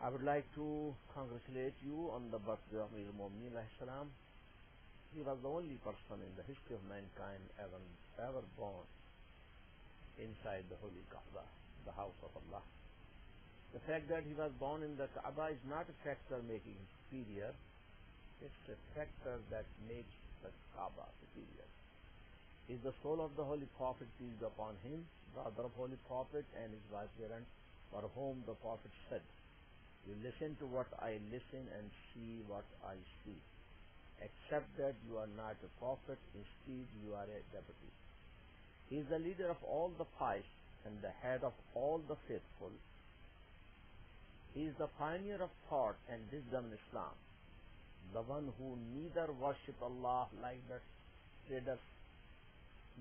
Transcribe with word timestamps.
I 0.00 0.08
would 0.08 0.24
like 0.24 0.48
to 0.56 0.96
congratulate 1.12 1.76
you 1.84 2.08
on 2.16 2.32
the 2.32 2.38
birthday 2.40 2.80
of 2.80 2.88
Mir 2.96 3.12
Momni 3.20 3.52
salam. 3.76 4.08
He 5.12 5.20
was 5.20 5.36
the 5.44 5.50
only 5.52 5.76
person 5.84 6.24
in 6.24 6.32
the 6.40 6.44
history 6.48 6.72
of 6.80 6.88
mankind 6.88 7.44
ever, 7.60 7.76
ever 8.16 8.40
born 8.56 8.88
inside 10.16 10.64
the 10.72 10.80
holy 10.80 11.04
Kaaba, 11.12 11.44
the 11.84 11.92
house 11.92 12.16
of 12.24 12.32
Allah. 12.32 12.64
The 13.76 13.84
fact 13.84 14.08
that 14.08 14.24
he 14.24 14.32
was 14.32 14.48
born 14.56 14.80
in 14.82 14.96
the 14.96 15.04
Kaaba 15.12 15.52
is 15.52 15.60
not 15.68 15.84
a 15.84 15.96
factor 16.00 16.40
making 16.48 16.80
him 16.80 16.88
superior. 17.04 17.52
It's 18.40 18.64
a 18.72 18.80
factor 18.96 19.36
that 19.52 19.68
makes 19.84 20.16
the 20.40 20.48
Kaaba 20.72 21.12
superior. 21.28 21.68
Is 22.72 22.80
the 22.80 22.96
soul 23.04 23.20
of 23.20 23.36
the 23.36 23.44
Holy 23.44 23.68
Prophet 23.76 24.08
peace 24.16 24.40
upon 24.40 24.80
him, 24.80 25.04
brother 25.36 25.68
of 25.68 25.76
Holy 25.76 26.00
Prophet 26.08 26.48
and 26.56 26.72
his 26.72 26.86
wife 26.88 27.12
vicegerent, 27.20 27.44
for 27.92 28.00
whom 28.16 28.40
the 28.48 28.56
Prophet 28.64 28.96
said, 29.12 29.20
you 30.06 30.14
listen 30.24 30.56
to 30.60 30.66
what 30.66 30.86
I 31.00 31.18
listen 31.30 31.68
and 31.76 31.86
see 32.14 32.40
what 32.46 32.64
I 32.86 32.94
see. 33.24 33.36
Except 34.22 34.68
that 34.76 34.94
you 35.08 35.16
are 35.18 35.30
not 35.36 35.56
a 35.64 35.72
prophet, 35.80 36.18
instead 36.34 36.86
you 37.04 37.12
are 37.14 37.24
a 37.28 37.42
deputy. 37.52 37.92
He 38.88 38.98
is 39.04 39.08
the 39.08 39.18
leader 39.18 39.48
of 39.48 39.60
all 39.64 39.92
the 39.96 40.04
pious 40.18 40.44
and 40.84 40.96
the 41.02 41.10
head 41.22 41.42
of 41.44 41.52
all 41.74 41.98
the 42.06 42.16
faithful. 42.28 42.72
He 44.54 44.64
is 44.68 44.74
the 44.78 44.88
pioneer 44.98 45.40
of 45.40 45.50
thought 45.68 45.96
and 46.10 46.20
wisdom 46.32 46.66
in 46.68 46.76
Islam, 46.88 47.12
the 48.12 48.22
one 48.22 48.52
who 48.58 48.76
neither 48.92 49.30
worship 49.32 49.76
Allah 49.80 50.26
like 50.42 50.60
the 50.68 50.80
traders 51.46 51.78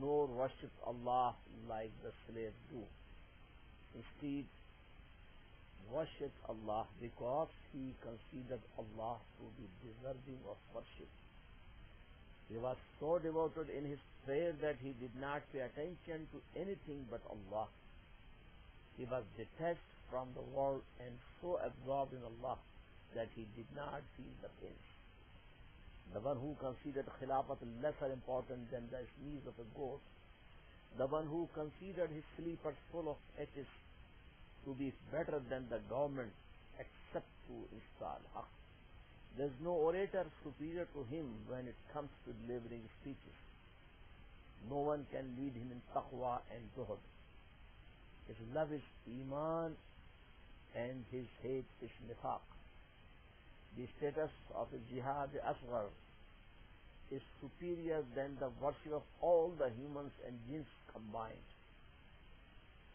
nor 0.00 0.26
worship 0.26 0.72
Allah 0.86 1.34
like 1.68 1.90
the 2.02 2.10
slaves 2.26 2.58
do. 2.72 2.80
Instead, 3.94 4.46
worship 5.90 6.32
Allah 6.50 6.86
because 7.00 7.48
he 7.72 7.94
considered 8.02 8.62
Allah 8.78 9.18
to 9.40 9.44
be 9.58 9.66
deserving 9.82 10.40
of 10.50 10.58
worship. 10.74 11.10
He 12.50 12.58
was 12.60 12.76
so 13.00 13.18
devoted 13.22 13.70
in 13.72 13.84
his 13.88 14.00
prayer 14.26 14.52
that 14.60 14.76
he 14.82 14.92
did 15.00 15.14
not 15.18 15.40
pay 15.52 15.64
attention 15.64 16.28
to 16.34 16.38
anything 16.54 17.06
but 17.10 17.22
Allah. 17.26 17.66
He 18.98 19.04
was 19.06 19.24
detached 19.34 19.82
from 20.10 20.28
the 20.36 20.44
world 20.54 20.82
and 21.00 21.14
so 21.40 21.56
absorbed 21.62 22.12
in 22.12 22.22
Allah 22.22 22.58
that 23.16 23.26
he 23.34 23.46
did 23.56 23.66
not 23.74 24.02
feel 24.14 24.34
the 24.42 24.52
pain. 24.60 24.76
The 26.12 26.20
one 26.20 26.36
who 26.36 26.52
considered 26.60 27.08
Khilafat 27.18 27.58
lesser 27.80 28.12
important 28.12 28.70
than 28.70 28.86
the 28.92 29.00
sneeze 29.18 29.42
of 29.48 29.56
a 29.58 29.66
goat, 29.72 30.04
the 31.00 31.06
one 31.06 31.26
who 31.26 31.48
considered 31.56 32.10
his 32.12 32.22
sleepers 32.36 32.76
full 32.92 33.08
of 33.10 33.16
atheists, 33.34 33.72
to 34.64 34.74
be 34.74 34.92
better 35.12 35.40
than 35.48 35.66
the 35.70 35.80
government 35.88 36.32
except 36.80 37.28
to 37.48 37.54
install. 37.76 38.20
Haq. 38.34 38.48
There 39.36 39.46
is 39.46 39.58
no 39.62 39.70
orator 39.72 40.24
superior 40.42 40.86
to 40.96 41.02
him 41.12 41.26
when 41.48 41.66
it 41.68 41.76
comes 41.92 42.08
to 42.24 42.32
delivering 42.46 42.82
speeches. 43.00 43.36
No 44.70 44.78
one 44.80 45.06
can 45.12 45.34
lead 45.36 45.52
him 45.52 45.68
in 45.70 45.80
taqwa 45.92 46.40
and 46.54 46.62
zuhud. 46.76 47.02
His 48.28 48.40
love 48.54 48.72
is 48.72 48.80
iman 49.06 49.76
and 50.74 51.04
his 51.12 51.26
hate 51.42 51.68
is 51.82 51.90
nifaq. 52.08 52.40
The 53.76 53.86
status 53.98 54.30
of 54.54 54.70
his 54.70 54.80
jihad 54.90 55.30
asghar 55.52 55.84
is 57.10 57.20
superior 57.42 58.02
than 58.16 58.38
the 58.40 58.48
virtue 58.62 58.94
of 58.96 59.02
all 59.20 59.52
the 59.58 59.68
humans 59.78 60.12
and 60.26 60.38
jinns 60.48 60.70
combined. 60.94 61.50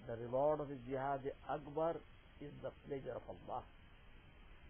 The 0.07 0.15
reward 0.17 0.61
of 0.61 0.69
his 0.69 0.79
jihad 0.87 1.21
Akbar 1.49 1.97
is 2.39 2.51
the 2.63 2.71
pleasure 2.87 3.15
of 3.15 3.23
Allah. 3.27 3.63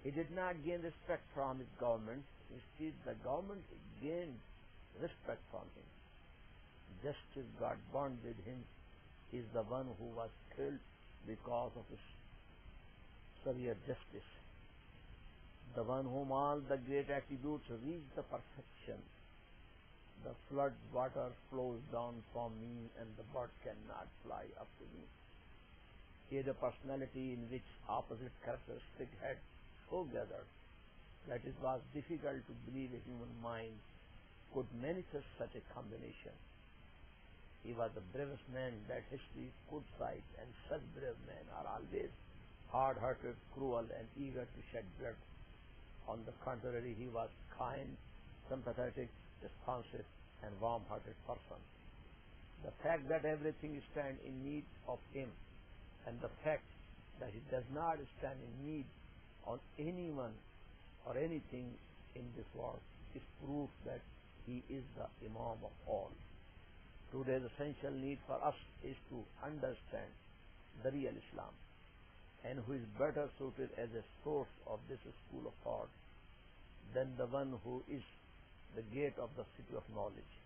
He 0.03 0.11
did 0.11 0.31
not 0.33 0.55
gain 0.65 0.81
respect 0.81 1.23
from 1.33 1.59
his 1.59 1.69
government. 1.79 2.23
Instead, 2.49 2.97
the 3.05 3.13
government 3.23 3.61
gained 4.01 4.39
respect 4.99 5.41
from 5.51 5.67
him. 5.77 5.87
Justice 7.03 7.49
God 7.59 7.77
bonded 7.93 8.35
him 8.45 8.63
is 9.31 9.45
the 9.53 9.61
one 9.61 9.87
who 9.99 10.05
was 10.15 10.29
killed 10.55 10.81
because 11.27 11.71
of 11.75 11.85
his 11.89 12.03
severe 13.45 13.75
justice. 13.85 14.29
The 15.75 15.83
one 15.83 16.05
whom 16.05 16.31
all 16.31 16.59
the 16.59 16.77
great 16.77 17.09
attributes 17.11 17.69
reach 17.83 18.01
the 18.15 18.23
perfection 18.23 19.01
Flood 20.47 20.73
water 20.89 21.29
flows 21.51 21.77
down 21.93 22.25
from 22.33 22.49
me 22.57 22.89
and 22.97 23.05
the 23.21 23.27
bird 23.35 23.53
cannot 23.61 24.09
fly 24.25 24.49
up 24.57 24.69
to 24.79 24.85
me. 24.97 25.05
Here 26.31 26.41
the 26.41 26.57
personality 26.57 27.37
in 27.37 27.45
which 27.51 27.65
opposite 27.85 28.33
characteristics 28.41 29.17
had 29.21 29.37
gathered, 29.89 30.49
that 31.27 31.41
it 31.45 31.57
was 31.61 31.81
difficult 31.93 32.41
to 32.45 32.53
believe 32.65 32.93
a 32.93 33.01
human 33.05 33.29
mind 33.43 33.77
could 34.53 34.65
manifest 34.81 35.25
such 35.37 35.53
a 35.57 35.65
combination. 35.73 36.33
He 37.61 37.73
was 37.73 37.89
the 37.93 38.05
bravest 38.13 38.45
man 38.53 38.73
that 38.87 39.05
history 39.11 39.53
could 39.69 39.85
cite, 39.97 40.25
and 40.39 40.49
such 40.69 40.81
brave 40.93 41.17
men 41.25 41.45
are 41.57 41.77
always 41.77 42.13
hard-hearted, 42.69 43.35
cruel, 43.57 43.83
and 43.89 44.05
eager 44.17 44.45
to 44.45 44.59
shed 44.71 44.85
blood. 44.97 45.17
On 46.07 46.21
the 46.25 46.33
contrary, 46.45 46.95
he 46.97 47.09
was 47.09 47.29
kind, 47.57 47.97
sympathetic, 48.49 49.09
responsive, 49.41 50.05
and 50.43 50.55
warm-hearted 50.59 51.15
person. 51.27 51.61
The 52.63 52.75
fact 52.83 53.07
that 53.07 53.23
everything 53.23 53.79
stands 53.91 54.19
in 54.23 54.35
need 54.43 54.67
of 54.87 54.99
him, 55.13 55.31
and 56.07 56.19
the 56.19 56.31
fact 56.43 56.67
that 57.19 57.31
he 57.31 57.43
does 57.51 57.67
not 57.73 57.95
stand 58.19 58.39
in 58.39 58.53
need 58.63 58.87
on 59.47 59.59
anyone 59.77 60.35
or 61.07 61.17
anything 61.17 61.75
in 62.15 62.25
this 62.35 62.47
world 62.55 62.79
is 63.15 63.21
proof 63.45 63.67
that 63.85 64.01
he 64.45 64.63
is 64.69 64.83
the 64.95 65.07
Imam 65.23 65.59
of 65.63 65.75
all. 65.87 66.11
Today's 67.11 67.43
essential 67.55 67.95
need 67.95 68.19
for 68.27 68.39
us 68.43 68.55
is 68.83 68.95
to 69.09 69.23
understand 69.43 70.11
the 70.83 70.91
real 70.91 71.15
Islam, 71.15 71.51
and 72.43 72.59
who 72.63 72.73
is 72.73 72.85
better 72.99 73.27
suited 73.39 73.71
as 73.75 73.89
a 73.91 74.03
source 74.23 74.51
of 74.67 74.79
this 74.87 74.99
school 75.03 75.47
of 75.47 75.55
thought 75.63 75.89
than 76.93 77.13
the 77.17 77.25
one 77.27 77.59
who 77.63 77.83
is 77.89 78.01
the 78.75 78.81
gate 78.93 79.19
of 79.19 79.29
the 79.37 79.43
city 79.53 79.75
of 79.75 79.89
knowledge 79.89 80.37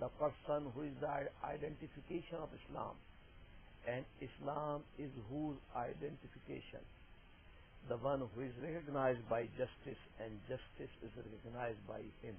the 0.00 0.08
person 0.18 0.66
who 0.74 0.80
is 0.80 1.00
the 1.02 1.14
identification 1.48 2.36
of 2.42 2.52
Islam 2.54 2.96
and 3.92 4.06
Islam 4.26 4.82
is 5.04 5.16
whose 5.30 5.56
identification 5.82 6.82
the 7.88 7.94
one 8.02 8.22
whose 8.36 8.58
recognize 8.64 9.16
by 9.28 9.46
justice 9.58 10.06
and 10.20 10.48
justice 10.48 11.02
is 11.04 11.18
recognize 11.26 11.76
by 11.86 12.10
him 12.22 12.34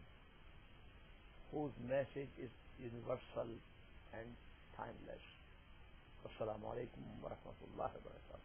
whose 1.53 1.79
message 1.91 2.41
is 2.43 2.81
universal 2.81 3.53
and 4.19 4.33
time 5.11 5.35
السلام 6.31 6.65
علیکم 6.65 7.23
ورحمۃ 7.25 7.63
اللہ 7.71 7.95
وبرکاتہ 7.95 8.37